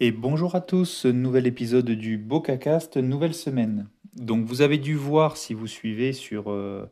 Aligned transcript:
Et 0.00 0.10
bonjour 0.10 0.54
à 0.54 0.60
tous, 0.60 1.04
nouvel 1.04 1.46
épisode 1.46 1.90
du 1.90 2.16
BocaCast, 2.16 2.96
nouvelle 2.96 3.34
semaine. 3.34 3.88
Donc 4.16 4.46
vous 4.46 4.62
avez 4.62 4.78
dû 4.78 4.96
voir 4.96 5.36
si 5.36 5.54
vous 5.54 5.66
suivez 5.66 6.12
sur, 6.12 6.50
euh, 6.50 6.90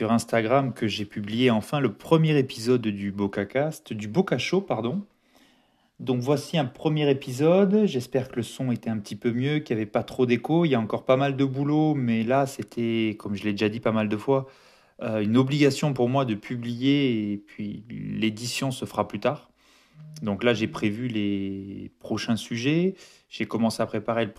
Instagram 0.00 0.72
que 0.72 0.88
j'ai 0.88 1.04
publié 1.04 1.50
enfin 1.50 1.78
le 1.78 1.92
premier 1.92 2.36
épisode 2.38 2.82
du 2.82 3.12
BocaCast, 3.12 3.92
du 3.92 4.08
Boca 4.08 4.38
Show, 4.38 4.60
pardon. 4.60 5.04
Donc 6.00 6.20
voici 6.20 6.58
un 6.58 6.64
premier 6.64 7.08
épisode, 7.10 7.84
j'espère 7.84 8.28
que 8.28 8.36
le 8.36 8.42
son 8.42 8.72
était 8.72 8.90
un 8.90 8.98
petit 8.98 9.14
peu 9.14 9.30
mieux, 9.30 9.60
qu'il 9.60 9.76
n'y 9.76 9.82
avait 9.82 9.90
pas 9.90 10.02
trop 10.02 10.26
d'écho, 10.26 10.64
il 10.64 10.70
y 10.70 10.74
a 10.74 10.80
encore 10.80 11.04
pas 11.04 11.16
mal 11.16 11.36
de 11.36 11.44
boulot, 11.44 11.94
mais 11.94 12.24
là 12.24 12.46
c'était, 12.46 13.14
comme 13.20 13.36
je 13.36 13.44
l'ai 13.44 13.52
déjà 13.52 13.68
dit 13.68 13.80
pas 13.80 13.92
mal 13.92 14.08
de 14.08 14.16
fois, 14.16 14.48
euh, 15.02 15.20
une 15.20 15.36
obligation 15.36 15.92
pour 15.92 16.08
moi 16.08 16.24
de 16.24 16.34
publier 16.34 17.32
et 17.32 17.36
puis 17.36 17.84
l'édition 17.90 18.72
se 18.72 18.84
fera 18.84 19.06
plus 19.06 19.20
tard. 19.20 19.51
Donc 20.22 20.44
là, 20.44 20.54
j'ai 20.54 20.68
prévu 20.68 21.08
les 21.08 21.90
prochains 21.98 22.36
sujets. 22.36 22.94
J'ai 23.28 23.46
commencé 23.46 23.82
à 23.82 23.86
préparer 23.86 24.24
le 24.24 24.32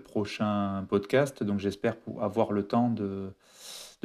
prochain, 0.00 0.86
podcast. 0.88 1.42
Donc 1.42 1.60
j'espère 1.60 1.96
avoir 2.20 2.52
le 2.52 2.62
temps 2.62 2.88
de, 2.88 3.32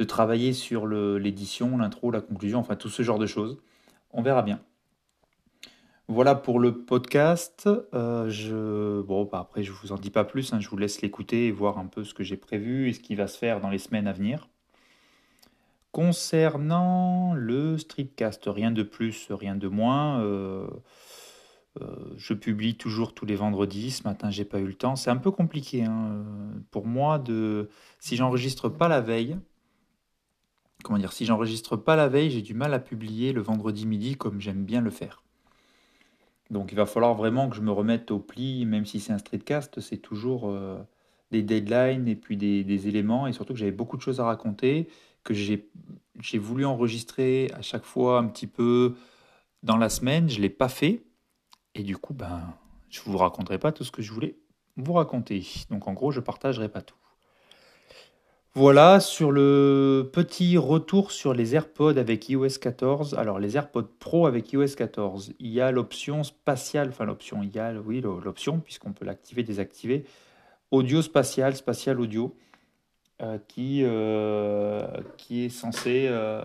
travailler 0.06 0.52
sur 0.52 0.86
l'édition, 0.86 1.78
l'intro, 1.78 2.10
la 2.10 2.20
conclusion, 2.20 2.58
enfin 2.58 2.76
tout 2.76 2.90
ce 2.90 3.02
genre 3.02 3.18
de 3.18 3.26
choses. 3.26 3.58
On 4.12 4.22
verra 4.22 4.42
bien. 4.42 4.60
Voilà 6.06 6.34
pour 6.34 6.58
le 6.58 6.84
podcast. 6.84 7.68
Euh. 7.94 9.02
Bon, 9.02 9.24
bah 9.24 9.40
après, 9.40 9.62
je 9.62 9.72
ne 9.72 9.76
vous 9.76 9.92
en 9.92 9.96
dis 9.96 10.10
pas 10.10 10.24
plus. 10.24 10.52
Hein. 10.52 10.60
je 10.60 10.68
vous 10.68 10.76
laisse 10.76 11.00
l'écouter 11.02 11.46
et 11.46 11.50
voir 11.50 11.78
un 11.78 11.86
peu 11.86 12.04
ce 12.04 12.14
que 12.14 12.24
j'ai 12.24 12.36
prévu 12.36 12.88
et 12.88 12.92
ce 12.92 13.00
qui 13.00 13.14
va 13.14 13.26
se 13.26 13.38
faire 13.38 13.60
dans 13.60 13.70
les 13.70 13.78
semaines 13.78 14.06
à 14.06 14.12
venir. 14.12 14.48
Concernant 15.92 17.34
le 17.34 17.78
streetcast, 17.78 18.44
rien 18.46 18.70
de 18.70 18.82
plus, 18.82 19.28
rien 19.30 19.56
de 19.56 19.68
moins. 19.68 20.20
Euh, 20.20 20.68
euh, 21.80 21.86
je 22.16 22.34
publie 22.34 22.76
toujours 22.76 23.14
tous 23.14 23.26
les 23.26 23.36
vendredis. 23.36 23.90
Ce 23.90 24.02
matin, 24.04 24.30
j'ai 24.30 24.44
pas 24.44 24.60
eu 24.60 24.66
le 24.66 24.74
temps. 24.74 24.96
C'est 24.96 25.10
un 25.10 25.16
peu 25.16 25.30
compliqué 25.30 25.84
hein, 25.84 26.24
pour 26.70 26.86
moi 26.86 27.18
de. 27.18 27.70
Si 28.00 28.16
j'enregistre 28.16 28.68
pas 28.68 28.88
la 28.88 29.00
veille, 29.00 29.38
comment 30.84 30.98
dire 30.98 31.12
Si 31.12 31.24
j'enregistre 31.24 31.76
pas 31.76 31.96
la 31.96 32.08
veille, 32.08 32.30
j'ai 32.30 32.42
du 32.42 32.54
mal 32.54 32.74
à 32.74 32.78
publier 32.78 33.32
le 33.32 33.40
vendredi 33.40 33.86
midi 33.86 34.16
comme 34.16 34.40
j'aime 34.40 34.64
bien 34.64 34.80
le 34.80 34.90
faire. 34.90 35.22
Donc 36.50 36.72
il 36.72 36.76
va 36.76 36.86
falloir 36.86 37.14
vraiment 37.14 37.48
que 37.48 37.56
je 37.56 37.60
me 37.60 37.70
remette 37.70 38.10
au 38.10 38.18
pli, 38.18 38.64
même 38.64 38.86
si 38.86 39.00
c'est 39.00 39.12
un 39.12 39.18
streetcast, 39.18 39.80
c'est 39.80 39.98
toujours 39.98 40.48
euh, 40.48 40.78
des 41.30 41.42
deadlines 41.42 42.08
et 42.08 42.16
puis 42.16 42.36
des, 42.36 42.88
éléments, 42.88 43.26
et 43.26 43.32
surtout 43.32 43.52
que 43.52 43.58
j'avais 43.58 43.70
beaucoup 43.70 43.96
de 43.96 44.02
choses 44.02 44.20
à 44.20 44.24
raconter 44.24 44.88
que 45.28 45.34
j'ai 45.34 46.38
voulu 46.38 46.64
enregistrer 46.64 47.50
à 47.54 47.62
chaque 47.62 47.84
fois 47.84 48.18
un 48.18 48.26
petit 48.26 48.46
peu 48.46 48.94
dans 49.62 49.76
la 49.76 49.90
semaine. 49.90 50.28
Je 50.28 50.38
ne 50.38 50.42
l'ai 50.42 50.50
pas 50.50 50.68
fait. 50.68 51.04
Et 51.74 51.82
du 51.82 51.96
coup, 51.96 52.14
ben, 52.14 52.54
je 52.88 53.00
ne 53.00 53.12
vous 53.12 53.18
raconterai 53.18 53.58
pas 53.58 53.72
tout 53.72 53.84
ce 53.84 53.92
que 53.92 54.02
je 54.02 54.12
voulais 54.12 54.38
vous 54.76 54.94
raconter. 54.94 55.46
Donc 55.70 55.86
en 55.86 55.92
gros, 55.92 56.10
je 56.10 56.20
ne 56.20 56.24
partagerai 56.24 56.68
pas 56.68 56.82
tout. 56.82 56.96
Voilà, 58.54 58.98
sur 58.98 59.30
le 59.30 60.10
petit 60.12 60.56
retour 60.56 61.12
sur 61.12 61.34
les 61.34 61.54
AirPods 61.54 61.98
avec 61.98 62.28
iOS 62.28 62.58
14. 62.60 63.14
Alors 63.14 63.38
les 63.38 63.56
AirPods 63.56 63.90
Pro 63.98 64.26
avec 64.26 64.52
iOS 64.52 64.74
14, 64.76 65.34
il 65.38 65.50
y 65.50 65.60
a 65.60 65.70
l'option 65.70 66.24
spatiale, 66.24 66.88
enfin 66.88 67.04
l'option, 67.04 67.42
il 67.42 67.54
y 67.54 67.58
a, 67.58 67.74
oui, 67.74 68.00
l'option, 68.00 68.58
puisqu'on 68.58 68.92
peut 68.92 69.04
l'activer, 69.04 69.42
désactiver, 69.42 70.04
audio 70.70 71.02
spatial, 71.02 71.54
spatial 71.54 72.00
audio. 72.00 72.34
Euh, 73.20 73.38
qui, 73.48 73.80
euh, 73.82 74.86
qui 75.16 75.44
est 75.44 75.48
censé 75.48 76.06
euh, 76.08 76.40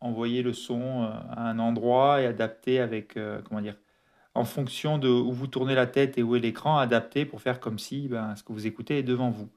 envoyer 0.00 0.42
le 0.42 0.52
son 0.52 1.02
à 1.30 1.48
un 1.48 1.60
endroit 1.60 2.20
et 2.20 2.26
adapter 2.26 2.80
avec, 2.80 3.16
comment 3.44 3.60
dire, 3.60 3.76
en 4.34 4.44
fonction 4.44 4.98
de 4.98 5.08
où 5.08 5.32
vous 5.32 5.46
tournez 5.46 5.76
la 5.76 5.86
tête 5.86 6.18
et 6.18 6.22
où 6.24 6.34
est 6.34 6.40
l'écran, 6.40 6.78
adapté 6.78 7.24
pour 7.24 7.40
faire 7.42 7.60
comme 7.60 7.78
si 7.78 8.08
ben, 8.08 8.34
ce 8.36 8.42
que 8.42 8.52
vous 8.52 8.66
écoutez 8.66 8.98
est 8.98 9.02
devant 9.04 9.30
vous. 9.30 9.48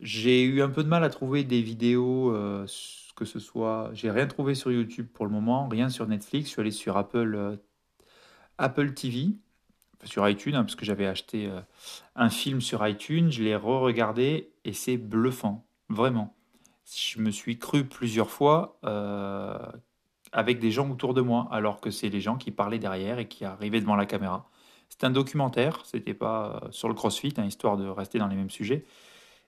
J'ai 0.00 0.42
eu 0.42 0.62
un 0.62 0.70
peu 0.70 0.82
de 0.82 0.88
mal 0.88 1.04
à 1.04 1.10
trouver 1.10 1.44
des 1.44 1.62
vidéos, 1.62 2.32
que 3.16 3.24
ce 3.24 3.38
soit. 3.38 3.90
J'ai 3.94 4.10
rien 4.10 4.26
trouvé 4.26 4.54
sur 4.54 4.72
YouTube 4.72 5.08
pour 5.12 5.26
le 5.26 5.32
moment, 5.32 5.68
rien 5.68 5.90
sur 5.90 6.06
Netflix. 6.08 6.46
Je 6.48 6.52
suis 6.52 6.60
allé 6.60 6.70
sur 6.72 6.96
Apple, 6.96 7.58
Apple 8.58 8.94
TV 8.94 9.28
sur 10.04 10.28
iTunes, 10.28 10.54
hein, 10.54 10.64
parce 10.64 10.76
que 10.76 10.84
j'avais 10.84 11.06
acheté 11.06 11.46
euh, 11.46 11.60
un 12.16 12.30
film 12.30 12.60
sur 12.60 12.86
iTunes, 12.86 13.30
je 13.30 13.42
l'ai 13.42 13.56
re-regardé 13.56 14.52
et 14.64 14.72
c'est 14.72 14.96
bluffant, 14.96 15.66
vraiment. 15.88 16.34
Je 16.86 17.20
me 17.20 17.30
suis 17.30 17.58
cru 17.58 17.84
plusieurs 17.84 18.30
fois 18.30 18.78
euh, 18.84 19.58
avec 20.32 20.58
des 20.58 20.70
gens 20.70 20.90
autour 20.90 21.14
de 21.14 21.20
moi, 21.20 21.48
alors 21.50 21.80
que 21.80 21.90
c'est 21.90 22.08
les 22.08 22.20
gens 22.20 22.36
qui 22.36 22.50
parlaient 22.50 22.78
derrière 22.78 23.18
et 23.18 23.28
qui 23.28 23.44
arrivaient 23.44 23.80
devant 23.80 23.96
la 23.96 24.06
caméra. 24.06 24.48
C'est 24.88 25.04
un 25.04 25.10
documentaire, 25.10 25.84
c'était 25.84 26.14
pas 26.14 26.60
euh, 26.64 26.70
sur 26.72 26.88
le 26.88 26.94
CrossFit, 26.94 27.34
hein, 27.36 27.44
histoire 27.44 27.76
de 27.76 27.86
rester 27.86 28.18
dans 28.18 28.28
les 28.28 28.36
mêmes 28.36 28.50
sujets. 28.50 28.84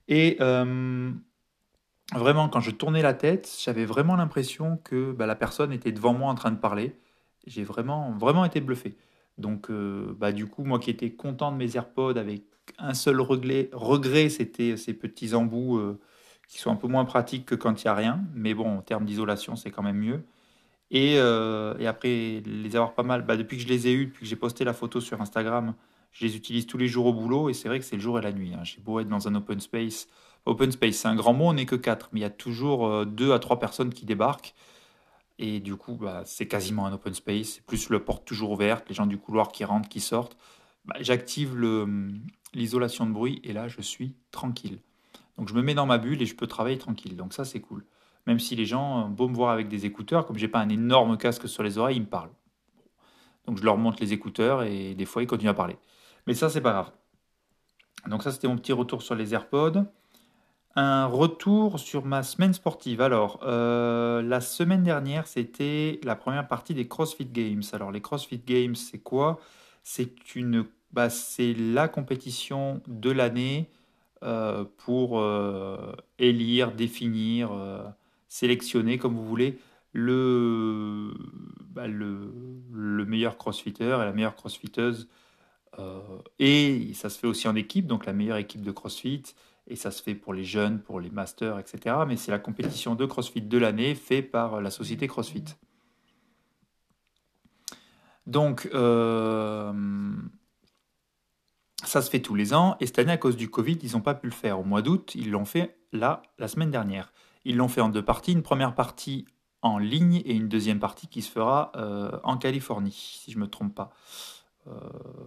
Et 0.08 0.36
vraiment, 2.12 2.48
quand 2.48 2.60
je 2.60 2.70
tournais 2.70 3.02
la 3.02 3.14
tête, 3.14 3.50
j'avais 3.62 3.84
vraiment 3.84 4.16
l'impression 4.16 4.76
que 4.84 5.12
bah, 5.12 5.26
la 5.26 5.36
personne 5.36 5.72
était 5.72 5.92
devant 5.92 6.12
moi 6.12 6.30
en 6.30 6.34
train 6.34 6.50
de 6.50 6.58
parler. 6.58 6.96
J'ai 7.46 7.64
vraiment, 7.64 8.12
vraiment 8.12 8.44
été 8.44 8.60
bluffé. 8.60 8.96
Donc, 9.42 9.68
euh, 9.70 10.14
bah, 10.18 10.32
du 10.32 10.46
coup, 10.46 10.64
moi 10.64 10.78
qui 10.78 10.88
étais 10.88 11.10
content 11.10 11.52
de 11.52 11.58
mes 11.58 11.76
AirPods 11.76 12.16
avec 12.16 12.44
un 12.78 12.94
seul 12.94 13.20
regret, 13.20 13.68
regret 13.72 14.30
c'était 14.30 14.76
ces 14.78 14.94
petits 14.94 15.34
embouts 15.34 15.76
euh, 15.76 16.00
qui 16.48 16.58
sont 16.58 16.70
un 16.70 16.76
peu 16.76 16.88
moins 16.88 17.04
pratiques 17.04 17.44
que 17.44 17.54
quand 17.54 17.82
il 17.82 17.86
n'y 17.86 17.90
a 17.90 17.94
rien. 17.94 18.20
Mais 18.34 18.54
bon, 18.54 18.78
en 18.78 18.82
termes 18.82 19.04
d'isolation, 19.04 19.56
c'est 19.56 19.70
quand 19.70 19.82
même 19.82 19.98
mieux. 19.98 20.24
Et, 20.90 21.16
euh, 21.18 21.76
et, 21.78 21.86
après 21.86 22.42
les 22.46 22.76
avoir 22.76 22.94
pas 22.94 23.02
mal, 23.02 23.22
bah, 23.26 23.36
depuis 23.36 23.56
que 23.58 23.62
je 23.64 23.68
les 23.68 23.88
ai 23.88 23.92
eus, 23.92 24.06
depuis 24.06 24.22
que 24.22 24.26
j'ai 24.26 24.36
posté 24.36 24.64
la 24.64 24.74
photo 24.74 25.00
sur 25.00 25.20
Instagram, 25.20 25.74
je 26.12 26.26
les 26.26 26.36
utilise 26.36 26.66
tous 26.66 26.78
les 26.78 26.88
jours 26.88 27.06
au 27.06 27.12
boulot. 27.12 27.50
Et 27.50 27.54
c'est 27.54 27.68
vrai 27.68 27.78
que 27.78 27.84
c'est 27.84 27.96
le 27.96 28.02
jour 28.02 28.18
et 28.18 28.22
la 28.22 28.32
nuit. 28.32 28.52
Hein. 28.54 28.64
J'ai 28.64 28.80
beau 28.80 29.00
être 29.00 29.08
dans 29.08 29.28
un 29.28 29.34
open 29.34 29.60
space. 29.60 30.08
Open 30.46 30.72
space, 30.72 30.96
c'est 30.96 31.08
un 31.08 31.16
grand 31.16 31.34
mot, 31.34 31.46
on 31.46 31.54
n'est 31.54 31.66
que 31.66 31.76
quatre. 31.76 32.10
Mais 32.12 32.20
il 32.20 32.22
y 32.22 32.26
a 32.26 32.30
toujours 32.30 33.06
deux 33.06 33.32
à 33.32 33.38
trois 33.38 33.58
personnes 33.58 33.90
qui 33.94 34.04
débarquent. 34.06 34.54
Et 35.38 35.60
du 35.60 35.76
coup, 35.76 35.94
bah, 35.94 36.22
c'est 36.24 36.46
quasiment 36.46 36.86
un 36.86 36.92
open 36.92 37.14
space. 37.14 37.60
Plus 37.66 37.88
le 37.88 38.04
porte 38.04 38.24
toujours 38.24 38.50
ouverte, 38.52 38.88
les 38.88 38.94
gens 38.94 39.06
du 39.06 39.18
couloir 39.18 39.52
qui 39.52 39.64
rentrent, 39.64 39.88
qui 39.88 40.00
sortent. 40.00 40.36
Bah, 40.84 40.96
j'active 41.00 41.56
l'isolation 42.54 43.06
de 43.06 43.12
bruit 43.12 43.40
et 43.44 43.52
là, 43.52 43.68
je 43.68 43.80
suis 43.80 44.14
tranquille. 44.30 44.80
Donc 45.38 45.48
je 45.48 45.54
me 45.54 45.62
mets 45.62 45.74
dans 45.74 45.86
ma 45.86 45.98
bulle 45.98 46.20
et 46.22 46.26
je 46.26 46.36
peux 46.36 46.46
travailler 46.46 46.78
tranquille. 46.78 47.16
Donc 47.16 47.32
ça, 47.32 47.44
c'est 47.44 47.60
cool. 47.60 47.84
Même 48.26 48.38
si 48.38 48.54
les 48.54 48.66
gens, 48.66 49.08
beau 49.08 49.28
me 49.28 49.34
voir 49.34 49.50
avec 49.50 49.68
des 49.68 49.86
écouteurs, 49.86 50.26
comme 50.26 50.38
j'ai 50.38 50.48
pas 50.48 50.60
un 50.60 50.68
énorme 50.68 51.16
casque 51.16 51.48
sur 51.48 51.62
les 51.62 51.78
oreilles, 51.78 51.96
ils 51.96 52.02
me 52.02 52.06
parlent. 52.06 52.30
Donc 53.46 53.58
je 53.58 53.64
leur 53.64 53.76
montre 53.78 53.98
les 54.00 54.12
écouteurs 54.12 54.62
et 54.62 54.94
des 54.94 55.04
fois, 55.04 55.22
ils 55.22 55.26
continuent 55.26 55.50
à 55.50 55.54
parler. 55.54 55.76
Mais 56.26 56.34
ça, 56.34 56.48
c'est 56.48 56.60
pas 56.60 56.72
grave. 56.72 56.92
Donc 58.06 58.22
ça, 58.22 58.30
c'était 58.30 58.48
mon 58.48 58.56
petit 58.56 58.72
retour 58.72 59.02
sur 59.02 59.14
les 59.14 59.34
AirPods. 59.34 59.84
Un 60.74 61.04
retour 61.04 61.78
sur 61.78 62.06
ma 62.06 62.22
semaine 62.22 62.54
sportive. 62.54 63.02
Alors, 63.02 63.40
euh, 63.42 64.22
la 64.22 64.40
semaine 64.40 64.82
dernière, 64.82 65.26
c'était 65.26 66.00
la 66.02 66.16
première 66.16 66.48
partie 66.48 66.72
des 66.72 66.88
CrossFit 66.88 67.26
Games. 67.26 67.62
Alors, 67.72 67.92
les 67.92 68.00
CrossFit 68.00 68.38
Games, 68.38 68.74
c'est 68.74 69.00
quoi? 69.00 69.38
C'est 69.82 70.34
une, 70.34 70.64
bah, 70.92 71.10
c'est 71.10 71.52
la 71.52 71.88
compétition 71.88 72.80
de 72.86 73.10
l'année 73.10 73.68
euh, 74.22 74.64
pour 74.78 75.20
euh, 75.20 75.92
élire, 76.18 76.72
définir, 76.72 77.50
sélectionner, 78.28 78.96
comme 78.96 79.14
vous 79.14 79.26
voulez, 79.26 79.58
le, 79.92 81.12
bah, 81.68 81.86
le, 81.86 82.32
le, 82.72 83.04
meilleur 83.04 83.36
CrossFitter 83.36 83.84
et 83.84 84.04
la 84.06 84.12
meilleure 84.12 84.36
CrossFiteuse. 84.36 85.06
et 86.38 86.92
ça 86.94 87.10
se 87.10 87.18
fait 87.18 87.26
aussi 87.26 87.46
en 87.46 87.56
équipe, 87.56 87.86
donc 87.86 88.06
la 88.06 88.14
meilleure 88.14 88.38
équipe 88.38 88.62
de 88.62 88.72
CrossFit 88.72 89.34
et 89.66 89.76
ça 89.76 89.90
se 89.90 90.02
fait 90.02 90.14
pour 90.14 90.34
les 90.34 90.44
jeunes, 90.44 90.80
pour 90.80 91.00
les 91.00 91.10
masters, 91.10 91.58
etc. 91.58 91.96
Mais 92.06 92.16
c'est 92.16 92.30
la 92.30 92.38
compétition 92.38 92.94
de 92.94 93.06
CrossFit 93.06 93.42
de 93.42 93.58
l'année 93.58 93.94
faite 93.94 94.30
par 94.30 94.60
la 94.60 94.70
société 94.70 95.06
CrossFit. 95.06 95.44
Donc, 98.26 98.68
euh, 98.72 99.72
ça 101.84 102.02
se 102.02 102.10
fait 102.10 102.20
tous 102.20 102.34
les 102.34 102.54
ans, 102.54 102.76
et 102.80 102.86
cette 102.86 102.98
année, 102.98 103.12
à 103.12 103.16
cause 103.16 103.36
du 103.36 103.50
Covid, 103.50 103.78
ils 103.82 103.92
n'ont 103.92 104.00
pas 104.00 104.14
pu 104.14 104.26
le 104.26 104.32
faire. 104.32 104.60
Au 104.60 104.64
mois 104.64 104.82
d'août, 104.82 105.12
ils 105.14 105.30
l'ont 105.30 105.44
fait 105.44 105.76
là, 105.92 106.22
la 106.38 106.48
semaine 106.48 106.70
dernière. 106.70 107.12
Ils 107.44 107.56
l'ont 107.56 107.68
fait 107.68 107.80
en 107.80 107.88
deux 107.88 108.04
parties, 108.04 108.32
une 108.32 108.42
première 108.42 108.74
partie 108.74 109.26
en 109.62 109.78
ligne 109.78 110.22
et 110.24 110.34
une 110.34 110.48
deuxième 110.48 110.78
partie 110.78 111.06
qui 111.06 111.22
se 111.22 111.30
fera 111.30 111.72
euh, 111.76 112.18
en 112.24 112.36
Californie, 112.36 112.92
si 112.92 113.32
je 113.32 113.38
ne 113.38 113.42
me 113.42 113.48
trompe 113.48 113.74
pas. 113.74 113.90
Euh, 114.68 114.70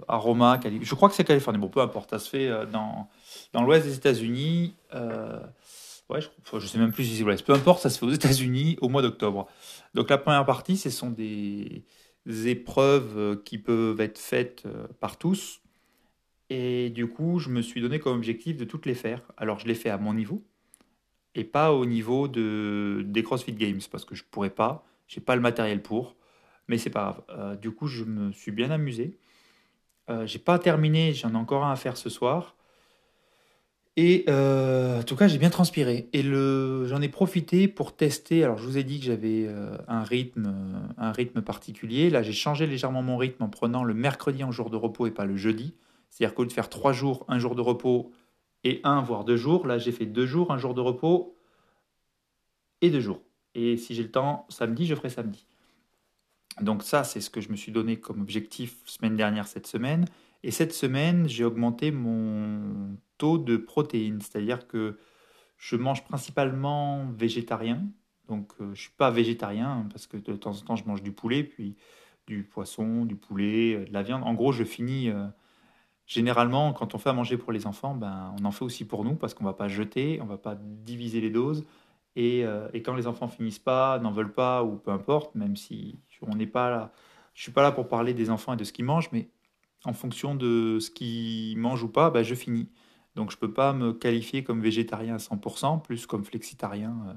à 0.07 0.17
Roma, 0.17 0.59
je 0.81 0.95
crois 0.95 1.09
que 1.09 1.15
c'est 1.15 1.25
Californie, 1.25 1.59
bon 1.59 1.67
peu 1.67 1.81
importe, 1.81 2.11
ça 2.11 2.19
se 2.19 2.29
fait 2.29 2.47
euh, 2.47 2.65
dans, 2.65 3.09
dans 3.51 3.63
l'ouest 3.63 3.85
des 3.85 3.95
États-Unis. 3.95 4.75
Euh, 4.93 5.39
ouais, 6.09 6.19
je, 6.21 6.67
sais 6.67 6.77
même 6.77 6.93
plus 6.93 7.03
si 7.03 7.17
c'est 7.17 7.23
l'ouest, 7.23 7.45
peu 7.45 7.53
importe, 7.53 7.81
ça 7.81 7.89
se 7.89 7.99
fait 7.99 8.05
aux 8.05 8.11
États-Unis 8.11 8.77
au 8.81 8.87
mois 8.87 9.01
d'octobre. 9.01 9.47
Donc 9.93 10.09
la 10.09 10.17
première 10.17 10.45
partie, 10.45 10.77
ce 10.77 10.89
sont 10.89 11.09
des 11.09 11.83
épreuves 12.25 13.41
qui 13.43 13.57
peuvent 13.57 13.99
être 13.99 14.19
faites 14.19 14.63
par 14.99 15.17
tous. 15.17 15.61
Et 16.49 16.89
du 16.91 17.07
coup, 17.07 17.39
je 17.39 17.49
me 17.49 17.61
suis 17.61 17.81
donné 17.81 17.99
comme 17.99 18.15
objectif 18.15 18.55
de 18.55 18.65
toutes 18.65 18.85
les 18.85 18.93
faire. 18.93 19.21
Alors 19.35 19.59
je 19.59 19.67
les 19.67 19.75
fais 19.75 19.89
à 19.89 19.97
mon 19.97 20.13
niveau 20.13 20.43
et 21.35 21.43
pas 21.43 21.73
au 21.73 21.85
niveau 21.85 22.27
de, 22.27 23.03
des 23.05 23.21
CrossFit 23.21 23.53
Games 23.53 23.81
parce 23.91 24.05
que 24.05 24.15
je 24.15 24.23
pourrais 24.23 24.49
pas, 24.49 24.85
j'ai 25.07 25.21
pas 25.21 25.35
le 25.35 25.41
matériel 25.41 25.81
pour 25.81 26.15
mais 26.67 26.77
c'est 26.77 26.89
pas 26.89 27.23
grave. 27.27 27.59
du 27.59 27.71
coup, 27.71 27.87
je 27.87 28.03
me 28.03 28.31
suis 28.31 28.51
bien 28.51 28.71
amusé. 28.71 29.17
Euh, 30.09 30.27
j'ai 30.27 30.39
pas 30.39 30.59
terminé, 30.59 31.13
j'en 31.13 31.31
ai 31.31 31.35
encore 31.35 31.65
un 31.65 31.71
à 31.71 31.75
faire 31.75 31.97
ce 31.97 32.09
soir. 32.09 32.55
Et 33.97 34.25
euh, 34.27 34.99
en 34.99 35.03
tout 35.03 35.15
cas, 35.15 35.27
j'ai 35.27 35.37
bien 35.37 35.49
transpiré. 35.49 36.09
Et 36.11 36.21
j'en 36.21 37.01
ai 37.01 37.09
profité 37.09 37.67
pour 37.67 37.95
tester. 37.95 38.43
Alors, 38.43 38.57
je 38.57 38.65
vous 38.65 38.77
ai 38.77 38.83
dit 38.83 38.99
que 38.99 39.05
j'avais 39.05 39.45
euh, 39.47 39.77
un 39.87 40.03
rythme, 40.03 40.53
un 40.97 41.11
rythme 41.11 41.41
particulier. 41.41 42.09
Là, 42.09 42.21
j'ai 42.21 42.33
changé 42.33 42.67
légèrement 42.67 43.01
mon 43.01 43.17
rythme 43.17 43.43
en 43.43 43.49
prenant 43.49 43.83
le 43.83 43.93
mercredi 43.93 44.43
en 44.43 44.51
jour 44.51 44.69
de 44.69 44.75
repos 44.75 45.07
et 45.07 45.11
pas 45.11 45.25
le 45.25 45.37
jeudi. 45.37 45.75
C'est-à-dire 46.09 46.35
qu'au 46.35 46.43
lieu 46.43 46.49
de 46.49 46.53
faire 46.53 46.69
trois 46.69 46.93
jours, 46.93 47.25
un 47.29 47.39
jour 47.39 47.55
de 47.55 47.61
repos 47.61 48.11
et 48.63 48.81
un, 48.83 49.01
voire 49.01 49.23
deux 49.23 49.37
jours, 49.37 49.65
là, 49.65 49.77
j'ai 49.77 49.91
fait 49.91 50.05
deux 50.05 50.25
jours, 50.25 50.51
un 50.51 50.57
jour 50.57 50.73
de 50.73 50.81
repos 50.81 51.35
et 52.81 52.89
deux 52.89 52.99
jours. 52.99 53.21
Et 53.53 53.77
si 53.77 53.95
j'ai 53.95 54.03
le 54.03 54.11
temps, 54.11 54.45
samedi, 54.49 54.85
je 54.85 54.95
ferai 54.95 55.09
samedi. 55.09 55.45
Donc 56.61 56.83
ça, 56.83 57.03
c'est 57.03 57.21
ce 57.21 57.29
que 57.29 57.41
je 57.41 57.49
me 57.49 57.55
suis 57.55 57.71
donné 57.71 57.99
comme 57.99 58.21
objectif 58.21 58.77
semaine 58.85 59.15
dernière, 59.15 59.47
cette 59.47 59.67
semaine. 59.67 60.05
Et 60.43 60.51
cette 60.51 60.73
semaine, 60.73 61.27
j'ai 61.27 61.43
augmenté 61.43 61.91
mon 61.91 62.97
taux 63.17 63.37
de 63.37 63.57
protéines, 63.57 64.21
c'est-à-dire 64.21 64.67
que 64.67 64.97
je 65.57 65.75
mange 65.75 66.03
principalement 66.03 67.05
végétarien. 67.17 67.83
Donc 68.27 68.53
euh, 68.53 68.65
je 68.65 68.69
ne 68.69 68.75
suis 68.75 68.91
pas 68.97 69.11
végétarien 69.11 69.69
hein, 69.69 69.87
parce 69.91 70.07
que 70.07 70.17
de 70.17 70.35
temps 70.35 70.51
en 70.51 70.61
temps, 70.61 70.75
je 70.75 70.85
mange 70.85 71.03
du 71.03 71.11
poulet, 71.11 71.43
puis 71.43 71.75
du 72.27 72.43
poisson, 72.43 73.05
du 73.05 73.15
poulet, 73.15 73.75
euh, 73.75 73.85
de 73.85 73.93
la 73.93 74.03
viande. 74.03 74.23
En 74.23 74.33
gros, 74.33 74.51
je 74.51 74.63
finis... 74.63 75.09
Euh, 75.09 75.25
généralement, 76.07 76.71
quand 76.73 76.93
on 76.93 76.99
fait 76.99 77.09
à 77.09 77.13
manger 77.13 77.37
pour 77.37 77.51
les 77.51 77.65
enfants, 77.65 77.95
ben, 77.95 78.35
on 78.39 78.45
en 78.45 78.51
fait 78.51 78.63
aussi 78.63 78.85
pour 78.85 79.03
nous 79.03 79.15
parce 79.15 79.33
qu'on 79.33 79.43
ne 79.43 79.49
va 79.49 79.55
pas 79.55 79.67
jeter, 79.67 80.19
on 80.21 80.25
ne 80.25 80.29
va 80.29 80.37
pas 80.37 80.55
diviser 80.55 81.19
les 81.19 81.31
doses. 81.31 81.65
Et, 82.15 82.45
et, 82.73 82.81
quand 82.83 82.95
les 82.95 83.07
enfants 83.07 83.27
finissent 83.27 83.59
pas, 83.59 83.97
n'en 83.99 84.11
veulent 84.11 84.31
pas, 84.31 84.63
ou 84.63 84.77
peu 84.77 84.91
importe, 84.91 85.33
même 85.33 85.55
si 85.55 85.99
on 86.21 86.35
n'est 86.35 86.47
pas 86.47 86.69
là. 86.69 86.91
Je 87.33 87.41
suis 87.43 87.51
pas 87.51 87.61
là 87.61 87.71
pour 87.71 87.87
parler 87.87 88.13
des 88.13 88.29
enfants 88.29 88.53
et 88.53 88.57
de 88.57 88.63
ce 88.63 88.71
qu'ils 88.71 88.85
mangent, 88.85 89.09
mais 89.11 89.29
en 89.83 89.93
fonction 89.93 90.35
de 90.35 90.79
ce 90.79 90.89
qu'ils 90.89 91.57
mangent 91.57 91.83
ou 91.83 91.89
pas, 91.89 92.09
bah, 92.09 92.23
je 92.23 92.35
finis. 92.35 92.69
Donc 93.15 93.31
je 93.31 93.37
peux 93.37 93.51
pas 93.51 93.73
me 93.73 93.93
qualifier 93.93 94.43
comme 94.43 94.61
végétarien 94.61 95.15
à 95.15 95.19
100%, 95.19 95.81
plus 95.81 96.05
comme 96.05 96.25
flexitarien, 96.25 96.95
euh, 97.07 97.13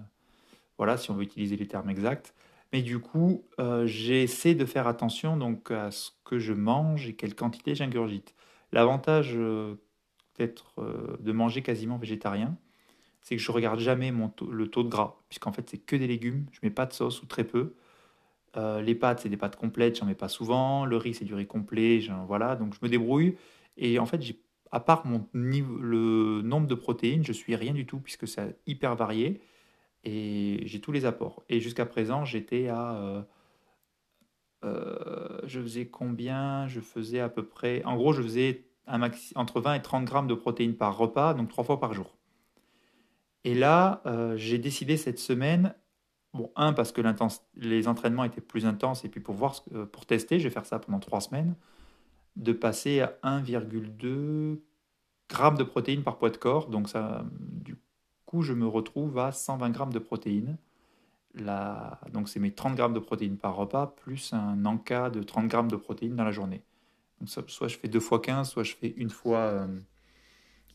voilà, 0.76 0.96
si 0.96 1.10
on 1.10 1.14
veut 1.14 1.24
utiliser 1.24 1.56
les 1.56 1.66
termes 1.66 1.90
exacts. 1.90 2.34
Mais 2.72 2.82
du 2.82 2.98
coup, 2.98 3.44
euh, 3.58 3.86
j'essaie 3.86 4.54
de 4.54 4.64
faire 4.64 4.86
attention 4.86 5.36
donc 5.36 5.70
à 5.70 5.90
ce 5.90 6.10
que 6.24 6.38
je 6.38 6.52
mange 6.52 7.08
et 7.08 7.14
quelle 7.14 7.34
quantité 7.34 7.74
j'ingurgite. 7.74 8.34
L'avantage 8.72 9.32
euh, 9.34 9.76
d'être 10.36 10.74
de 11.18 11.32
manger 11.32 11.62
quasiment 11.62 11.96
végétarien, 11.96 12.56
c'est 13.22 13.36
que 13.36 13.42
je 13.42 13.50
regarde 13.50 13.80
jamais 13.80 14.12
mon 14.12 14.32
le 14.48 14.68
taux 14.68 14.84
de 14.84 14.88
gras, 14.88 15.16
puisqu'en 15.28 15.50
fait 15.50 15.68
c'est 15.68 15.78
que 15.78 15.96
des 15.96 16.06
légumes, 16.06 16.46
je 16.52 16.60
mets 16.62 16.70
pas 16.70 16.86
de 16.86 16.92
sauce 16.92 17.22
ou 17.22 17.26
très 17.26 17.44
peu. 17.44 17.74
Euh, 18.58 18.82
les 18.82 18.94
pâtes, 18.94 19.20
c'est 19.20 19.28
des 19.28 19.36
pâtes 19.36 19.56
complètes, 19.56 19.98
j'en 19.98 20.06
mets 20.06 20.14
pas 20.14 20.28
souvent. 20.28 20.84
Le 20.84 20.96
riz, 20.96 21.14
c'est 21.14 21.24
du 21.24 21.34
riz 21.34 21.46
complet, 21.46 22.00
voilà. 22.26 22.56
Donc 22.56 22.74
je 22.74 22.80
me 22.82 22.88
débrouille. 22.88 23.36
Et 23.76 23.98
en 23.98 24.06
fait, 24.06 24.20
à 24.72 24.80
part 24.80 25.06
mon 25.06 25.26
le 25.32 26.42
nombre 26.42 26.66
de 26.66 26.74
protéines, 26.74 27.24
je 27.24 27.32
suis 27.32 27.54
rien 27.56 27.72
du 27.72 27.86
tout 27.86 28.00
puisque 28.00 28.26
c'est 28.26 28.58
hyper 28.66 28.96
varié 28.96 29.40
et 30.04 30.60
j'ai 30.64 30.80
tous 30.80 30.92
les 30.92 31.04
apports. 31.04 31.44
Et 31.48 31.60
jusqu'à 31.60 31.86
présent, 31.86 32.24
j'étais 32.24 32.68
à, 32.68 32.96
euh, 32.96 33.22
euh, 34.64 35.40
je 35.44 35.60
faisais 35.60 35.86
combien? 35.86 36.66
Je 36.68 36.80
faisais 36.80 37.20
à 37.20 37.28
peu 37.28 37.46
près, 37.46 37.84
en 37.84 37.96
gros, 37.96 38.12
je 38.12 38.22
faisais 38.22 38.64
un 38.86 38.98
maxi, 38.98 39.32
entre 39.36 39.60
20 39.60 39.74
et 39.74 39.82
30 39.82 40.04
grammes 40.04 40.28
de 40.28 40.34
protéines 40.34 40.74
par 40.76 40.96
repas, 40.96 41.34
donc 41.34 41.48
trois 41.48 41.64
fois 41.64 41.78
par 41.78 41.92
jour. 41.94 42.16
Et 43.44 43.54
là, 43.54 44.02
j'ai 44.36 44.58
décidé 44.58 44.96
cette 44.96 45.18
semaine 45.18 45.74
Bon, 46.34 46.52
un, 46.56 46.72
parce 46.72 46.92
que 46.92 47.00
les 47.56 47.88
entraînements 47.88 48.24
étaient 48.24 48.40
plus 48.40 48.66
intenses, 48.66 49.04
et 49.04 49.08
puis 49.08 49.20
pour, 49.20 49.34
voir 49.34 49.62
pour 49.92 50.06
tester, 50.06 50.38
je 50.38 50.44
vais 50.44 50.52
faire 50.52 50.66
ça 50.66 50.78
pendant 50.78 50.98
trois 51.00 51.20
semaines, 51.20 51.54
de 52.36 52.52
passer 52.52 53.00
à 53.00 53.18
1,2 53.22 54.60
g 55.30 55.56
de 55.56 55.62
protéines 55.64 56.02
par 56.02 56.18
poids 56.18 56.30
de 56.30 56.36
corps. 56.36 56.68
Donc, 56.68 56.88
ça, 56.88 57.24
du 57.40 57.76
coup, 58.26 58.42
je 58.42 58.52
me 58.52 58.66
retrouve 58.66 59.18
à 59.18 59.32
120 59.32 59.76
g 59.76 59.84
de 59.92 59.98
protéines. 59.98 60.58
Donc, 62.12 62.28
c'est 62.28 62.40
mes 62.40 62.52
30 62.52 62.76
g 62.76 62.88
de 62.90 62.98
protéines 62.98 63.38
par 63.38 63.56
repas, 63.56 63.86
plus 63.86 64.32
un 64.32 64.64
encas 64.64 65.10
de 65.10 65.22
30 65.22 65.50
g 65.50 65.62
de 65.68 65.76
protéines 65.76 66.16
dans 66.16 66.24
la 66.24 66.32
journée. 66.32 66.62
Donc, 67.20 67.28
soit 67.48 67.68
je 67.68 67.76
fais 67.78 67.88
2 67.88 68.00
fois 68.00 68.20
15, 68.20 68.50
soit 68.50 68.62
je 68.62 68.74
fais 68.74 68.94
une 68.96 69.10
fois, 69.10 69.38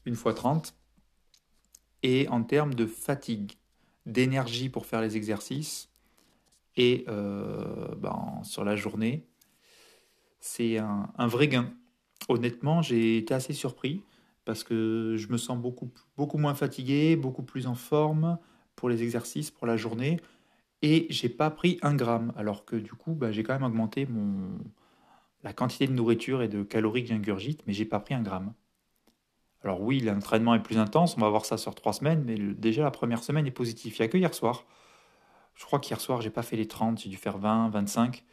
euh, 0.08 0.14
fois 0.16 0.34
30. 0.34 0.76
Et 2.04 2.28
en 2.28 2.44
termes 2.44 2.74
de 2.74 2.86
fatigue, 2.86 3.54
d'énergie 4.06 4.70
pour 4.70 4.86
faire 4.86 5.02
les 5.02 5.16
exercices 5.18 5.90
et 6.76 7.06
euh, 7.08 7.96
ben, 7.98 8.42
sur 8.44 8.64
la 8.64 8.76
journée, 8.76 9.28
c'est 10.40 10.78
un, 10.78 11.28
vrai 11.28 11.48
gain. 11.48 11.72
Honnêtement, 12.28 12.82
j'ai 12.82 13.18
été 13.18 13.34
assez 13.34 13.54
surpris 13.54 14.04
parce 14.46 14.64
que 14.64 15.16
je 15.18 15.28
me 15.30 15.38
sens 15.38 15.58
beaucoup, 15.58 15.92
beaucoup 16.18 16.38
moins 16.38 16.56
fatigué, 16.56 17.16
beaucoup 17.16 17.44
plus 17.44 17.68
en 17.68 17.76
forme 17.76 18.38
pour 18.76 18.90
les 18.90 19.04
exercices, 19.04 19.52
pour 19.52 19.68
la 19.68 19.78
journée. 19.78 20.20
Et 20.82 21.08
j'ai 21.10 21.30
pas 21.30 21.50
pris 21.50 21.80
un 21.82 21.96
gramme, 21.96 22.34
alors 22.36 22.66
que 22.66 22.76
du 22.76 22.92
coup, 22.92 23.14
ben, 23.14 23.32
j'ai 23.32 23.44
quand 23.44 23.54
même 23.54 23.64
augmenté 23.64 24.06
mon, 24.06 24.58
la 25.44 25.54
quantité 25.54 25.88
de 25.88 25.94
nourriture 25.94 26.42
et 26.42 26.48
de 26.48 26.64
calories 26.64 27.04
que 27.04 27.10
j'ingurgite, 27.10 27.64
mais 27.68 27.74
j'ai 27.74 27.86
pas 27.86 28.00
pris 28.00 28.14
un 28.14 28.22
gramme. 28.22 28.54
Alors 29.64 29.82
oui, 29.82 30.02
l'entraînement 30.02 30.56
est 30.56 30.62
plus 30.62 30.78
intense, 30.78 31.16
on 31.18 31.22
va 31.22 31.30
voir 31.30 31.46
ça 31.46 31.58
sur 31.58 31.74
trois 31.74 31.94
semaines, 31.94 32.24
mais 32.26 32.36
déjà 32.36 32.84
la 32.84 32.92
première 32.92 33.24
semaine 33.24 33.48
est 33.48 33.52
positive. 33.52 33.96
Il 33.98 34.02
n'y 34.02 34.06
a 34.06 34.10
que 34.10 34.18
hier 34.18 34.34
soir. 34.34 34.66
Je 35.56 35.66
crois 35.66 35.80
qu'hier 35.80 36.02
soir, 36.02 36.22
j'ai 36.22 36.30
pas 36.30 36.42
fait 36.42 36.58
les 36.58 36.68
30, 36.68 37.00
j'ai 37.00 37.10
dû 37.10 37.18
faire 37.18 37.38
20, 37.38 37.70
25. 37.70 38.24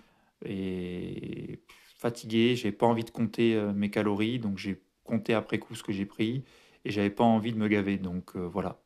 Et 0.45 1.61
fatigué, 1.99 2.57
j'ai 2.57 2.73
pas 2.73 2.87
envie 2.87 3.05
de 3.05 3.11
compter 3.11 3.55
euh, 3.55 3.73
mes 3.73 3.91
calories, 3.91 4.39
donc 4.39 4.59
j'ai 4.59 4.83
compté 5.05 5.35
après 5.35 5.59
coup 5.59 5.75
ce 5.75 5.83
que 5.83 5.93
j'ai 5.93 6.07
pris 6.07 6.45
et 6.85 6.91
j'avais 6.91 7.11
pas 7.11 7.25
envie 7.25 7.53
de 7.53 7.59
me 7.59 7.69
gaver. 7.69 7.99
Donc 7.99 8.37
euh, 8.37 8.41
voilà. 8.41 8.81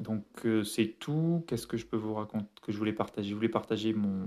Donc 0.00 0.24
euh, 0.44 0.64
c'est 0.64 0.96
tout. 0.98 1.44
Qu'est-ce 1.46 1.66
que 1.66 1.76
je 1.76 1.86
peux 1.86 1.96
vous 1.96 2.14
raconter 2.14 2.48
que 2.62 2.72
je 2.72 2.78
voulais 2.78 2.92
partager? 2.92 3.30
Je 3.30 3.34
voulais 3.34 3.48
partager 3.48 3.94
mon 3.94 4.26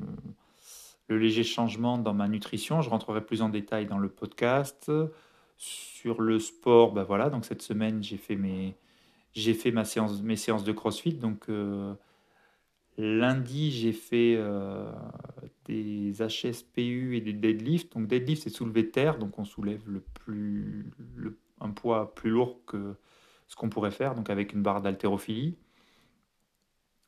le 1.10 1.18
léger 1.18 1.44
changement 1.44 1.98
dans 1.98 2.14
ma 2.14 2.28
nutrition. 2.28 2.82
Je 2.82 2.90
rentrerai 2.90 3.26
plus 3.26 3.42
en 3.42 3.50
détail 3.50 3.86
dans 3.86 3.98
le 3.98 4.10
podcast. 4.10 4.92
Sur 5.60 6.22
le 6.22 6.40
sport, 6.40 6.94
bah 6.94 7.04
voilà, 7.04 7.30
donc 7.30 7.44
cette 7.44 7.62
semaine, 7.62 8.02
j'ai 8.02 8.16
fait, 8.16 8.38
mes, 8.38 8.78
j'ai 9.34 9.54
fait 9.54 9.72
ma 9.72 9.84
séance, 9.84 10.22
mes 10.22 10.38
séances 10.38 10.64
de 10.64 10.72
crossfit. 10.72 11.14
Donc 11.14 11.50
euh, 11.50 11.94
lundi, 12.98 13.70
j'ai 13.70 13.92
fait 13.92 14.36
euh, 14.38 14.90
des 15.66 16.14
HSPU 16.22 17.18
et 17.18 17.22
des 17.22 17.34
deadlifts. 17.34 17.92
Donc 17.94 18.08
deadlift, 18.08 18.44
c'est 18.44 18.50
soulever 18.50 18.90
terre, 18.90 19.18
donc 19.18 19.38
on 19.38 19.44
soulève 19.44 19.82
le 19.86 20.00
plus, 20.00 20.90
un 21.60 21.72
poids 21.72 22.16
plus 22.16 22.30
lourd 22.30 22.62
que 22.66 22.96
ce 23.48 23.58
qu'on 23.58 23.68
pourrait 23.70 23.92
faire, 23.92 24.16
donc 24.16 24.30
avec 24.30 24.54
une 24.54 24.64
barre 24.64 24.82
d'haltérophilie. 24.82 25.58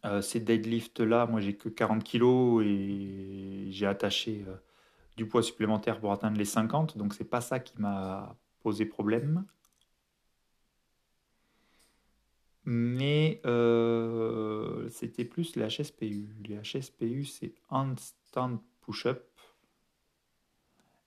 Euh, 0.03 0.21
ces 0.21 0.41
deadlifts-là, 0.41 1.25
moi 1.25 1.39
j'ai 1.39 1.55
que 1.55 1.69
40 1.69 2.03
kg 2.03 2.61
et 2.65 3.67
j'ai 3.71 3.85
attaché 3.85 4.43
du 5.15 5.25
poids 5.25 5.43
supplémentaire 5.43 6.01
pour 6.01 6.11
atteindre 6.11 6.37
les 6.37 6.45
50, 6.45 6.97
donc 6.97 7.13
c'est 7.13 7.23
pas 7.29 7.39
ça 7.39 7.59
qui 7.59 7.79
m'a 7.79 8.35
posé 8.61 8.85
problème. 8.85 9.45
Mais 12.63 13.41
euh, 13.45 14.87
c'était 14.89 15.25
plus 15.25 15.55
les 15.55 15.67
HSPU. 15.67 16.29
Les 16.45 16.57
HSPU, 16.61 17.25
c'est 17.25 17.53
handstand 17.69 18.59
push-up. 18.81 19.27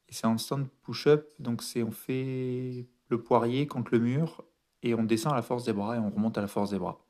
Et 0.08 0.12
c'est 0.12 0.26
handstand 0.26 0.66
push-up, 0.82 1.30
donc 1.38 1.62
c'est 1.62 1.82
on 1.82 1.90
fait 1.90 2.86
le 3.08 3.22
poirier 3.22 3.66
contre 3.66 3.92
le 3.92 4.00
mur 4.00 4.44
et 4.82 4.94
on 4.94 5.04
descend 5.04 5.32
à 5.32 5.36
la 5.36 5.42
force 5.42 5.64
des 5.64 5.72
bras 5.72 5.96
et 5.96 5.98
on 5.98 6.10
remonte 6.10 6.36
à 6.36 6.40
la 6.40 6.48
force 6.48 6.70
des 6.70 6.78
bras. 6.78 7.00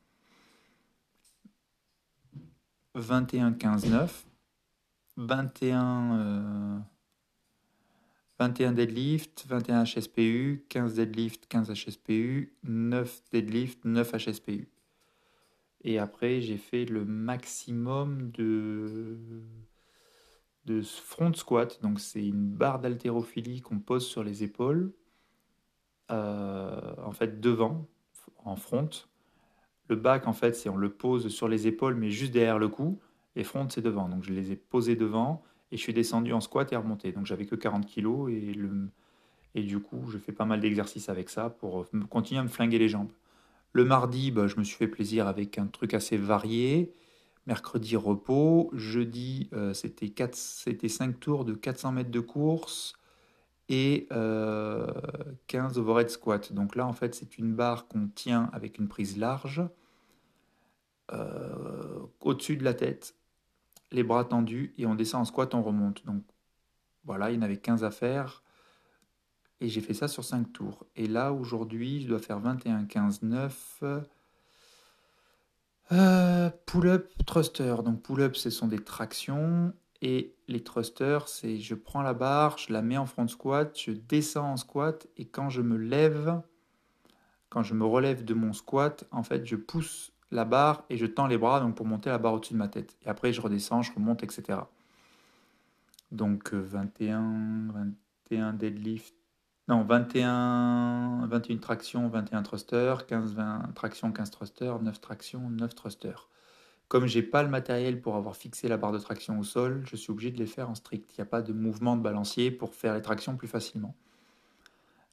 21, 2.95 3.55
15, 3.55 3.91
9. 3.91 4.27
21, 5.17 6.85
21 8.38 8.73
deadlift, 8.73 9.47
21 9.49 9.85
HSPU, 9.85 10.64
15 10.69 10.95
deadlift, 10.95 11.47
15 11.49 11.71
HSPU, 11.71 12.53
9 12.64 13.23
deadlift, 13.33 13.85
9 13.85 14.12
HSPU. 14.12 14.69
Et 15.83 15.99
après, 15.99 16.41
j'ai 16.41 16.57
fait 16.57 16.85
le 16.87 17.05
maximum 17.05 18.31
de, 18.33 19.19
de 20.64 20.83
front 20.83 21.33
squat. 21.35 21.81
Donc, 21.83 22.00
c'est 22.00 22.26
une 22.26 22.49
barre 22.49 22.81
d'haltérophilie 22.81 23.61
qu'on 23.61 23.79
pose 23.79 24.07
sur 24.07 24.25
les 24.25 24.43
épaules, 24.43 24.93
euh, 26.11 26.95
en 27.05 27.12
fait, 27.12 27.41
devant, 27.41 27.87
en 28.45 28.57
front. 28.57 28.88
Le 29.88 29.97
back, 29.97 30.26
en 30.26 30.33
fait, 30.33 30.57
c'est 30.57 30.69
on 30.69 30.76
le 30.76 30.91
pose 30.91 31.29
sur 31.29 31.49
les 31.49 31.67
épaules, 31.67 31.95
mais 31.95 32.11
juste 32.11 32.33
derrière 32.33 32.59
le 32.59 32.69
cou. 32.69 32.99
Les 33.37 33.45
fronts, 33.45 33.69
c'est 33.69 33.83
devant. 33.83 34.09
Donc 34.09 34.23
je 34.25 34.33
les 34.33 34.53
ai 34.53 34.57
posés 34.57 34.97
devant 34.97 35.43
et 35.73 35.76
je 35.76 35.83
suis 35.83 35.94
descendu 35.94 36.33
en 36.33 36.40
squat 36.40 36.73
et 36.73 36.76
remonté. 36.76 37.12
Donc 37.12 37.26
j'avais 37.26 37.47
que 37.47 37.54
40 37.54 37.87
kg 37.87 38.28
et, 38.28 38.54
le, 38.54 38.90
du 39.54 39.80
coup, 39.80 40.11
je 40.11 40.18
fais 40.18 40.33
pas 40.33 40.44
mal 40.44 40.61
d'exercices 40.61 41.09
avec 41.09 41.30
ça 41.30 41.50
pour 41.50 41.87
continuer 42.11 42.40
à 42.40 42.44
me 42.44 42.49
flinguer 42.49 42.78
les 42.78 42.88
jambes. 42.88 43.12
Le 43.73 43.85
mardi, 43.85 44.30
bah, 44.30 44.47
je 44.47 44.56
me 44.56 44.64
suis 44.64 44.76
fait 44.76 44.88
plaisir 44.88 45.26
avec 45.26 45.59
un 45.59 45.66
truc 45.66 45.94
assez 45.94 46.16
varié. 46.16 46.92
Mercredi, 47.47 47.97
repos. 47.97 48.71
Jeudi, 48.73 49.49
euh, 49.52 49.75
c'était 49.75 50.88
5 50.88 51.21
tours 51.21 51.44
de 51.44 51.54
400 51.54 51.92
mètres 51.92 52.11
de 52.11 52.21
course 52.21 52.94
et 53.68 54.06
15 54.11 54.12
euh, 54.16 54.87
overhead 55.76 56.11
squat. 56.11 56.52
Donc 56.52 56.76
là, 56.76 56.87
en 56.87 56.92
fait, 56.92 57.14
c'est 57.14 57.38
une 57.38 57.54
barre 57.54 57.88
qu'on 57.88 58.09
tient 58.09 58.50
avec 58.52 58.78
une 58.78 58.88
prise 58.88 59.16
large 59.18 59.62
euh, 61.12 61.99
au-dessus 62.21 62.56
de 62.56 62.64
la 62.64 62.75
tête, 62.75 63.14
les 63.95 64.03
bras 64.03 64.25
tendus 64.25 64.75
et 64.77 64.87
on 64.87 64.95
descend 64.95 65.23
en 65.23 65.25
squat, 65.25 65.55
on 65.55 65.63
remonte. 65.63 66.05
Donc 66.05 66.23
voilà, 67.05 67.31
il 67.31 67.37
y 67.37 67.39
en 67.39 67.43
avait 67.43 67.57
15 67.57 67.85
à 67.85 67.91
faire 67.91 68.43
et 69.61 69.69
j'ai 69.69 69.81
fait 69.81 69.95
ça 69.95 70.09
sur 70.09 70.25
5 70.25 70.53
tours. 70.53 70.87
Et 70.97 71.07
là, 71.07 71.33
aujourd'hui, 71.33 72.03
je 72.03 72.09
dois 72.09 72.19
faire 72.19 72.41
21, 72.41 72.85
15, 72.85 73.23
9. 73.23 73.85
pull-up, 76.67 77.13
thruster. 77.27 77.77
Donc 77.85 78.03
pull-up, 78.03 78.37
ce 78.37 78.51
sont 78.51 78.69
des 78.69 78.83
tractions. 78.83 79.73
Et 80.03 80.35
les 80.49 80.63
thrusters, 80.63 81.29
c'est 81.29 81.59
je 81.59 81.75
prends 81.75 82.03
la 82.03 82.13
barre, 82.13 82.59
je 82.59 82.73
la 82.73 82.83
mets 82.83 82.99
en 82.99 83.07
front 83.07 83.27
squat, 83.27 83.75
je 83.79 83.93
descends 83.93 84.53
en 84.53 84.57
squat. 84.59 85.07
Et 85.17 85.25
quand 85.25 85.49
je 85.49 85.63
me 85.63 85.77
lève, 85.77 86.43
quand 87.49 87.63
je 87.63 87.75
me 87.75 87.87
relève 87.87 88.25
de 88.25 88.35
mon 88.35 88.53
squat, 88.53 89.05
en 89.13 89.23
fait, 89.23 89.47
je 89.47 89.57
pousse 89.57 90.13
la 90.35 90.45
barre 90.45 90.85
et 90.91 90.97
je 90.97 91.07
tends 91.07 91.26
les 91.26 91.38
bras 91.38 91.61
donc 91.61 91.75
pour 91.75 91.87
monter 91.87 92.11
la 92.11 92.19
barre 92.19 92.35
au-dessus 92.35 92.55
de 92.55 92.59
ma 92.59 92.69
tête. 92.69 92.97
Et 93.05 93.09
après, 93.09 93.33
je 93.33 93.41
redescends, 93.41 93.83
je 93.83 93.93
remonte, 93.93 94.23
etc. 94.23 94.59
Donc 96.12 96.53
21, 96.53 97.23
euh, 97.23 97.91
21 98.31 98.53
deadlift, 98.53 99.14
non, 99.67 99.83
21, 99.83 101.26
21 101.26 101.57
tractions, 101.57 102.09
21 102.09 102.43
thrusters, 102.43 103.07
15, 103.07 103.35
20 103.35 103.75
tractions, 103.75 104.12
15 104.12 104.31
thrusters, 104.31 104.83
9 104.83 105.00
tractions, 105.00 105.49
9 105.49 105.75
thrusters. 105.75 106.29
Comme 106.88 107.07
j'ai 107.07 107.23
pas 107.23 107.43
le 107.43 107.49
matériel 107.49 108.03
pour 108.03 108.17
avoir 108.17 108.37
fixé 108.37 108.69
la 108.69 108.76
barre 108.76 108.93
de 108.93 108.99
traction 108.99 109.38
au 109.38 109.43
sol, 109.43 109.83
je 109.87 109.97
suis 109.97 110.11
obligé 110.11 110.31
de 110.31 110.38
les 110.38 110.47
faire 110.47 110.69
en 110.69 110.75
strict. 110.75 111.11
Il 111.17 111.21
n'y 111.21 111.23
a 111.23 111.26
pas 111.26 111.41
de 111.41 111.55
mouvement 111.55 111.97
de 111.97 112.03
balancier 112.03 112.50
pour 112.50 112.75
faire 112.75 112.95
les 112.95 113.00
tractions 113.00 113.37
plus 113.37 113.49
facilement. 113.49 113.95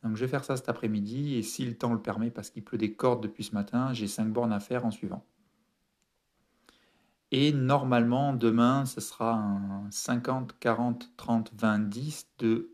Donc 0.04 0.16
je 0.16 0.22
vais 0.22 0.28
faire 0.28 0.44
ça 0.44 0.58
cet 0.58 0.70
après-midi 0.70 1.36
et 1.36 1.44
si 1.44 1.66
le 1.66 1.78
temps 1.78 1.94
le 1.94 2.02
permet, 2.02 2.32
parce 2.32 2.50
qu'il 2.50 2.64
pleut 2.64 2.78
des 2.78 2.94
cordes 2.94 3.22
depuis 3.22 3.44
ce 3.44 3.54
matin, 3.54 3.94
j'ai 3.94 4.08
5 4.08 4.32
bornes 4.32 4.54
à 4.54 4.60
faire 4.60 4.86
en 4.86 4.92
suivant. 4.92 5.24
Et 7.32 7.54
normalement, 7.54 8.34
demain, 8.34 8.86
ce 8.86 9.00
sera 9.00 9.36
un 9.36 9.90
50, 9.90 10.58
40, 10.60 11.12
30, 11.16 11.52
20, 11.56 11.80
10 11.90 12.28
de 12.40 12.72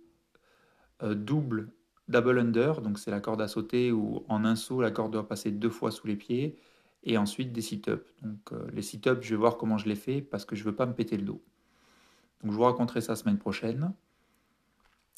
euh, 1.03 1.13
double 1.13 1.71
double 2.07 2.39
under. 2.39 2.81
Donc 2.81 2.99
c'est 2.99 3.11
la 3.11 3.19
corde 3.19 3.41
à 3.41 3.47
sauter 3.47 3.91
où 3.91 4.23
en 4.27 4.45
un 4.45 4.55
saut, 4.55 4.81
la 4.81 4.91
corde 4.91 5.11
doit 5.11 5.27
passer 5.27 5.51
deux 5.51 5.69
fois 5.69 5.91
sous 5.91 6.07
les 6.07 6.15
pieds. 6.15 6.57
Et 7.03 7.17
ensuite 7.17 7.53
des 7.53 7.61
sit-ups. 7.61 8.05
Donc 8.21 8.51
euh, 8.51 8.67
les 8.73 8.81
sit-ups, 8.81 9.21
je 9.21 9.29
vais 9.29 9.35
voir 9.39 9.57
comment 9.57 9.77
je 9.77 9.87
les 9.87 9.95
fais 9.95 10.21
parce 10.21 10.45
que 10.45 10.55
je 10.55 10.61
ne 10.61 10.69
veux 10.69 10.75
pas 10.75 10.85
me 10.85 10.93
péter 10.93 11.15
le 11.17 11.23
dos. 11.23 11.41
Donc 12.41 12.51
je 12.51 12.57
vous 12.57 12.63
raconterai 12.63 13.01
ça 13.01 13.15
semaine 13.15 13.37
prochaine. 13.37 13.93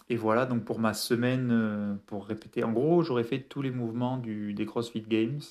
Et 0.10 0.16
voilà, 0.16 0.48
donc 0.48 0.66
pour 0.66 0.80
ma 0.80 0.96
semaine, 0.96 1.50
euh, 1.52 1.96
pour 2.08 2.26
répéter, 2.26 2.64
en 2.64 2.72
gros, 2.72 3.04
j'aurais 3.04 3.24
fait 3.24 3.42
tous 3.42 3.62
les 3.62 3.70
mouvements 3.70 4.18
du, 4.18 4.54
des 4.54 4.66
CrossFit 4.66 5.04
Games, 5.08 5.42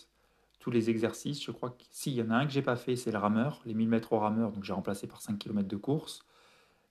tous 0.58 0.72
les 0.72 0.90
exercices. 0.90 1.42
Je 1.44 1.52
crois 1.52 1.70
que 1.70 1.84
si, 1.92 2.10
il 2.10 2.16
y 2.16 2.22
en 2.22 2.30
a 2.30 2.34
un 2.34 2.44
que 2.44 2.52
j'ai 2.52 2.62
pas 2.62 2.74
fait, 2.74 2.96
c'est 2.96 3.12
le 3.12 3.18
rameur, 3.18 3.62
les 3.66 3.74
1000 3.74 3.88
mètres 3.88 4.12
au 4.12 4.18
rameur, 4.18 4.50
donc 4.50 4.64
j'ai 4.64 4.72
remplacé 4.72 5.06
par 5.06 5.22
5 5.22 5.38
km 5.38 5.68
de 5.68 5.76
course. 5.76 6.24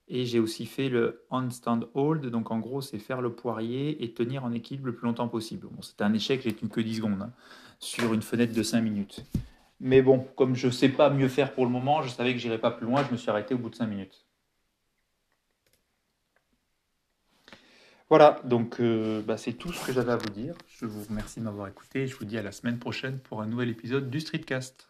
Et 0.07 0.25
j'ai 0.25 0.39
aussi 0.39 0.65
fait 0.65 0.87
le 0.87 1.25
handstand 1.29 1.81
hold, 1.93 2.27
donc 2.27 2.51
en 2.51 2.59
gros, 2.59 2.79
c'est 2.79 2.99
faire 2.99 3.19
le 3.19 3.33
poirier 3.33 4.01
et 4.01 4.13
tenir 4.13 4.45
en 4.45 4.53
équilibre 4.53 4.85
le 4.85 4.95
plus 4.95 5.05
longtemps 5.05 5.27
possible. 5.27 5.67
Bon, 5.69 5.81
c'était 5.81 6.05
un 6.05 6.13
échec, 6.13 6.41
j'ai 6.41 6.53
tenu 6.53 6.69
que 6.69 6.79
10 6.79 6.95
secondes, 6.95 7.21
hein, 7.21 7.33
sur 7.79 8.13
une 8.13 8.21
fenêtre 8.21 8.53
de 8.53 8.63
5 8.63 8.79
minutes. 8.79 9.25
Mais 9.81 10.01
bon, 10.01 10.25
comme 10.37 10.55
je 10.55 10.67
ne 10.67 10.71
sais 10.71 10.89
pas 10.89 11.09
mieux 11.09 11.27
faire 11.27 11.53
pour 11.53 11.65
le 11.65 11.71
moment, 11.71 12.01
je 12.01 12.07
savais 12.07 12.31
que 12.31 12.39
j'irais 12.39 12.59
pas 12.59 12.71
plus 12.71 12.85
loin, 12.85 13.03
je 13.03 13.11
me 13.11 13.17
suis 13.17 13.29
arrêté 13.29 13.53
au 13.53 13.57
bout 13.57 13.69
de 13.69 13.75
5 13.75 13.87
minutes. 13.87 14.26
Voilà, 18.09 18.39
donc 18.45 18.79
euh, 18.79 19.21
bah, 19.21 19.37
c'est 19.37 19.53
tout 19.53 19.73
ce 19.73 19.85
que 19.85 19.91
j'avais 19.91 20.13
à 20.13 20.15
vous 20.15 20.29
dire. 20.29 20.55
Je 20.67 20.85
vous 20.85 21.03
remercie 21.03 21.39
de 21.39 21.45
m'avoir 21.45 21.67
écouté 21.67 22.03
et 22.03 22.07
je 22.07 22.15
vous 22.15 22.25
dis 22.25 22.37
à 22.37 22.41
la 22.41 22.53
semaine 22.53 22.79
prochaine 22.79 23.19
pour 23.19 23.41
un 23.41 23.47
nouvel 23.47 23.69
épisode 23.69 24.09
du 24.09 24.21
Streetcast. 24.21 24.86